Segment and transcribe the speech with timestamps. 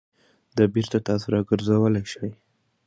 [0.57, 0.89] It is
[1.27, 1.45] generally
[1.85, 2.31] reversible.